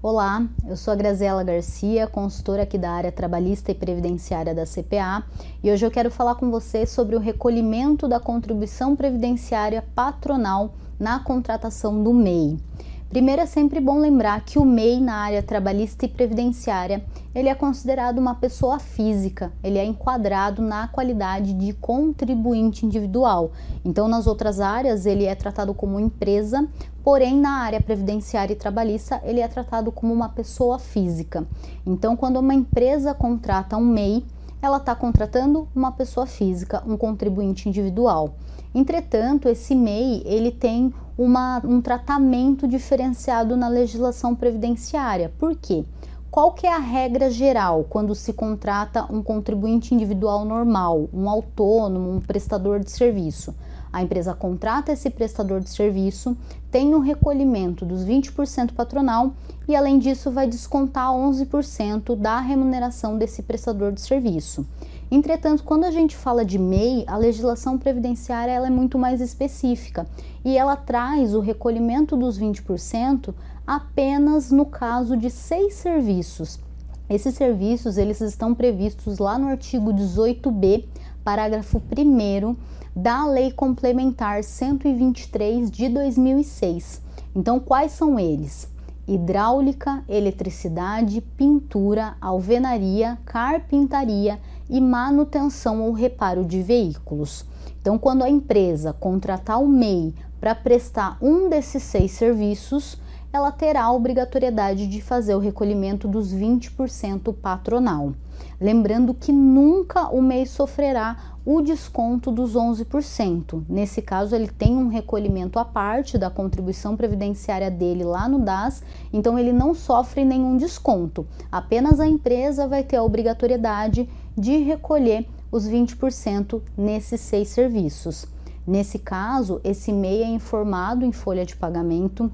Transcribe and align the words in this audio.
Olá, 0.00 0.46
eu 0.64 0.76
sou 0.76 0.92
a 0.92 0.94
Graziela 0.94 1.42
Garcia, 1.42 2.06
consultora 2.06 2.62
aqui 2.62 2.78
da 2.78 2.88
área 2.88 3.10
trabalhista 3.10 3.72
e 3.72 3.74
previdenciária 3.74 4.54
da 4.54 4.64
CPA, 4.64 5.24
e 5.60 5.72
hoje 5.72 5.84
eu 5.84 5.90
quero 5.90 6.08
falar 6.08 6.36
com 6.36 6.52
você 6.52 6.86
sobre 6.86 7.16
o 7.16 7.18
recolhimento 7.18 8.06
da 8.06 8.20
contribuição 8.20 8.94
previdenciária 8.94 9.84
patronal 9.96 10.72
na 11.00 11.18
contratação 11.18 12.00
do 12.00 12.14
MEI. 12.14 12.60
Primeiro 13.08 13.40
é 13.40 13.46
sempre 13.46 13.80
bom 13.80 13.98
lembrar 13.98 14.44
que 14.44 14.58
o 14.58 14.66
MEI 14.66 15.00
na 15.00 15.14
área 15.14 15.42
trabalhista 15.42 16.04
e 16.04 16.08
previdenciária, 16.08 17.02
ele 17.34 17.48
é 17.48 17.54
considerado 17.54 18.18
uma 18.18 18.34
pessoa 18.34 18.78
física, 18.78 19.50
ele 19.64 19.78
é 19.78 19.84
enquadrado 19.84 20.60
na 20.60 20.88
qualidade 20.88 21.54
de 21.54 21.72
contribuinte 21.72 22.84
individual. 22.84 23.52
Então, 23.82 24.08
nas 24.08 24.26
outras 24.26 24.60
áreas, 24.60 25.06
ele 25.06 25.24
é 25.24 25.34
tratado 25.34 25.72
como 25.72 25.98
empresa, 25.98 26.68
porém 27.02 27.34
na 27.34 27.62
área 27.62 27.80
previdenciária 27.80 28.52
e 28.52 28.56
trabalhista, 28.56 29.22
ele 29.24 29.40
é 29.40 29.48
tratado 29.48 29.90
como 29.90 30.12
uma 30.12 30.28
pessoa 30.28 30.78
física. 30.78 31.46
Então, 31.86 32.14
quando 32.14 32.36
uma 32.36 32.54
empresa 32.54 33.14
contrata 33.14 33.78
um 33.78 33.86
MEI, 33.86 34.22
ela 34.60 34.78
está 34.78 34.94
contratando 34.94 35.68
uma 35.74 35.92
pessoa 35.92 36.26
física, 36.26 36.82
um 36.86 36.96
contribuinte 36.96 37.68
individual. 37.68 38.34
Entretanto, 38.74 39.48
esse 39.48 39.74
MEI 39.74 40.22
ele 40.24 40.50
tem 40.50 40.92
uma, 41.16 41.60
um 41.64 41.80
tratamento 41.80 42.66
diferenciado 42.68 43.56
na 43.56 43.68
legislação 43.68 44.34
previdenciária. 44.34 45.32
Por 45.38 45.56
quê? 45.56 45.84
Qual 46.30 46.52
que 46.52 46.66
é 46.66 46.72
a 46.72 46.78
regra 46.78 47.30
geral 47.30 47.84
quando 47.88 48.14
se 48.14 48.32
contrata 48.32 49.06
um 49.10 49.22
contribuinte 49.22 49.94
individual 49.94 50.44
normal, 50.44 51.08
um 51.12 51.28
autônomo, 51.28 52.10
um 52.10 52.20
prestador 52.20 52.80
de 52.80 52.90
serviço? 52.90 53.54
A 53.92 54.02
empresa 54.02 54.34
contrata 54.34 54.92
esse 54.92 55.08
prestador 55.10 55.60
de 55.60 55.70
serviço, 55.70 56.36
tem 56.70 56.94
um 56.94 56.98
recolhimento 56.98 57.84
dos 57.84 58.04
20% 58.04 58.72
patronal 58.72 59.32
e, 59.66 59.74
além 59.74 59.98
disso, 59.98 60.30
vai 60.30 60.46
descontar 60.46 61.10
11% 61.10 62.14
da 62.14 62.40
remuneração 62.40 63.16
desse 63.16 63.42
prestador 63.42 63.92
de 63.92 64.00
serviço. 64.00 64.66
Entretanto, 65.10 65.64
quando 65.64 65.84
a 65.84 65.90
gente 65.90 66.14
fala 66.14 66.44
de 66.44 66.58
MEI, 66.58 67.04
a 67.06 67.16
legislação 67.16 67.78
previdenciária 67.78 68.52
ela 68.52 68.66
é 68.66 68.70
muito 68.70 68.98
mais 68.98 69.22
específica 69.22 70.06
e 70.44 70.58
ela 70.58 70.76
traz 70.76 71.34
o 71.34 71.40
recolhimento 71.40 72.14
dos 72.14 72.38
20% 72.38 73.34
apenas 73.66 74.50
no 74.50 74.66
caso 74.66 75.16
de 75.16 75.30
seis 75.30 75.74
serviços. 75.74 76.60
Esses 77.08 77.34
serviços 77.36 77.96
eles 77.96 78.20
estão 78.20 78.54
previstos 78.54 79.18
lá 79.18 79.38
no 79.38 79.48
artigo 79.48 79.94
18b, 79.94 80.84
parágrafo 81.24 81.80
1 81.80 82.54
da 82.94 83.24
Lei 83.24 83.50
Complementar 83.50 84.44
123 84.44 85.70
de 85.70 85.88
2006. 85.88 87.00
Então, 87.34 87.58
quais 87.58 87.92
são 87.92 88.20
eles? 88.20 88.68
Hidráulica, 89.06 90.04
eletricidade, 90.06 91.22
pintura, 91.22 92.14
alvenaria, 92.20 93.16
carpintaria 93.24 94.38
e 94.68 94.78
manutenção 94.78 95.80
ou 95.80 95.92
reparo 95.92 96.44
de 96.44 96.60
veículos. 96.60 97.46
Então, 97.80 97.98
quando 97.98 98.22
a 98.22 98.28
empresa 98.28 98.92
contratar 98.92 99.62
o 99.62 99.66
MEI 99.66 100.14
para 100.38 100.54
prestar 100.54 101.16
um 101.22 101.48
desses 101.48 101.82
seis 101.82 102.12
serviços, 102.12 102.98
ela 103.32 103.52
terá 103.52 103.84
a 103.84 103.92
obrigatoriedade 103.92 104.86
de 104.86 105.02
fazer 105.02 105.34
o 105.34 105.38
recolhimento 105.38 106.08
dos 106.08 106.32
20% 106.32 107.34
patronal. 107.34 108.12
Lembrando 108.60 109.12
que 109.12 109.32
nunca 109.32 110.08
o 110.08 110.22
MEI 110.22 110.46
sofrerá 110.46 111.34
o 111.44 111.60
desconto 111.60 112.30
dos 112.30 112.54
11%. 112.54 113.64
Nesse 113.68 114.02
caso, 114.02 114.34
ele 114.34 114.48
tem 114.48 114.76
um 114.76 114.88
recolhimento 114.88 115.58
à 115.58 115.64
parte 115.64 116.18
da 116.18 116.30
contribuição 116.30 116.96
previdenciária 116.96 117.70
dele 117.70 118.04
lá 118.04 118.28
no 118.28 118.38
DAS, 118.38 118.82
então 119.12 119.38
ele 119.38 119.52
não 119.52 119.74
sofre 119.74 120.24
nenhum 120.24 120.56
desconto. 120.56 121.26
Apenas 121.50 122.00
a 122.00 122.06
empresa 122.06 122.66
vai 122.66 122.82
ter 122.82 122.96
a 122.96 123.02
obrigatoriedade 123.02 124.08
de 124.36 124.58
recolher 124.58 125.26
os 125.50 125.68
20% 125.68 126.60
nesses 126.76 127.20
seis 127.20 127.48
serviços. 127.48 128.26
Nesse 128.66 128.98
caso, 128.98 129.60
esse 129.64 129.92
MEI 129.92 130.22
é 130.22 130.28
informado 130.28 131.04
em 131.04 131.12
folha 131.12 131.46
de 131.46 131.56
pagamento 131.56 132.30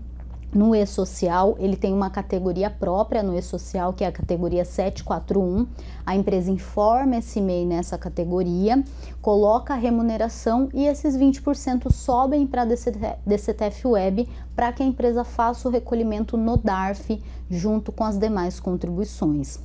no 0.54 0.74
e-social, 0.74 1.56
ele 1.58 1.76
tem 1.76 1.92
uma 1.92 2.08
categoria 2.08 2.70
própria 2.70 3.22
no 3.22 3.36
e-social, 3.36 3.92
que 3.92 4.04
é 4.04 4.06
a 4.06 4.12
categoria 4.12 4.64
741. 4.64 5.66
A 6.06 6.14
empresa 6.14 6.50
informa 6.50 7.16
esse 7.16 7.40
MEI 7.40 7.66
nessa 7.66 7.98
categoria, 7.98 8.84
coloca 9.20 9.74
a 9.74 9.76
remuneração 9.76 10.68
e 10.72 10.86
esses 10.86 11.16
20% 11.16 11.90
sobem 11.90 12.46
para 12.46 12.62
a 12.62 12.64
DCTF 12.64 13.88
Web 13.88 14.28
para 14.54 14.72
que 14.72 14.82
a 14.82 14.86
empresa 14.86 15.24
faça 15.24 15.68
o 15.68 15.72
recolhimento 15.72 16.36
no 16.36 16.56
DARF 16.56 17.20
junto 17.50 17.90
com 17.90 18.04
as 18.04 18.16
demais 18.16 18.60
contribuições. 18.60 19.58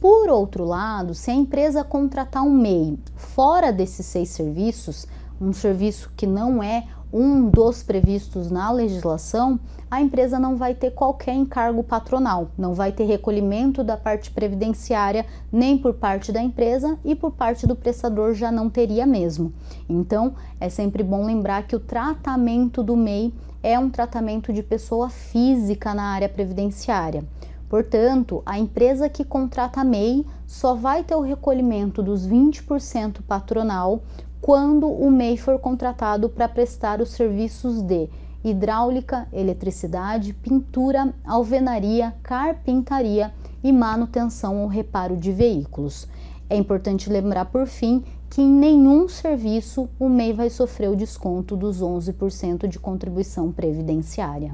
Por 0.00 0.28
outro 0.28 0.64
lado, 0.64 1.14
se 1.14 1.30
a 1.30 1.34
empresa 1.34 1.84
contratar 1.84 2.42
um 2.42 2.50
MEI 2.50 2.98
fora 3.16 3.72
desses 3.72 4.04
seis 4.04 4.30
serviços, 4.30 5.06
um 5.40 5.52
serviço 5.52 6.12
que 6.16 6.26
não 6.26 6.62
é 6.62 6.86
um 7.14 7.48
dos 7.48 7.80
previstos 7.80 8.50
na 8.50 8.72
legislação, 8.72 9.60
a 9.88 10.00
empresa 10.00 10.36
não 10.36 10.56
vai 10.56 10.74
ter 10.74 10.90
qualquer 10.90 11.32
encargo 11.32 11.84
patronal, 11.84 12.48
não 12.58 12.74
vai 12.74 12.90
ter 12.90 13.04
recolhimento 13.04 13.84
da 13.84 13.96
parte 13.96 14.32
previdenciária 14.32 15.24
nem 15.52 15.78
por 15.78 15.94
parte 15.94 16.32
da 16.32 16.42
empresa 16.42 16.98
e 17.04 17.14
por 17.14 17.30
parte 17.30 17.68
do 17.68 17.76
prestador 17.76 18.34
já 18.34 18.50
não 18.50 18.68
teria 18.68 19.06
mesmo. 19.06 19.52
Então, 19.88 20.34
é 20.58 20.68
sempre 20.68 21.04
bom 21.04 21.24
lembrar 21.24 21.68
que 21.68 21.76
o 21.76 21.80
tratamento 21.80 22.82
do 22.82 22.96
MEI 22.96 23.32
é 23.62 23.78
um 23.78 23.88
tratamento 23.88 24.52
de 24.52 24.64
pessoa 24.64 25.08
física 25.08 25.94
na 25.94 26.14
área 26.14 26.28
previdenciária. 26.28 27.22
Portanto, 27.68 28.42
a 28.44 28.58
empresa 28.58 29.08
que 29.08 29.24
contrata 29.24 29.84
MEI 29.84 30.26
só 30.46 30.74
vai 30.74 31.04
ter 31.04 31.14
o 31.14 31.20
recolhimento 31.20 32.02
dos 32.02 32.26
20% 32.26 33.22
patronal 33.26 34.02
quando 34.44 34.86
o 34.86 35.10
MEI 35.10 35.38
for 35.38 35.58
contratado 35.58 36.28
para 36.28 36.46
prestar 36.46 37.00
os 37.00 37.12
serviços 37.12 37.80
de 37.80 38.10
hidráulica, 38.44 39.26
eletricidade, 39.32 40.34
pintura, 40.34 41.14
alvenaria, 41.24 42.14
carpintaria 42.22 43.32
e 43.62 43.72
manutenção 43.72 44.60
ou 44.60 44.66
reparo 44.66 45.16
de 45.16 45.32
veículos. 45.32 46.06
É 46.50 46.56
importante 46.58 47.08
lembrar, 47.08 47.46
por 47.46 47.66
fim, 47.66 48.04
que 48.28 48.42
em 48.42 48.52
nenhum 48.52 49.08
serviço 49.08 49.88
o 49.98 50.10
MEI 50.10 50.34
vai 50.34 50.50
sofrer 50.50 50.90
o 50.90 50.96
desconto 50.96 51.56
dos 51.56 51.80
11% 51.80 52.68
de 52.68 52.78
contribuição 52.78 53.50
previdenciária. 53.50 54.52